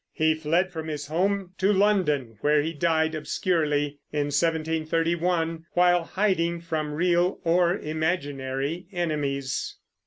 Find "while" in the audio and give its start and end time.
5.73-6.05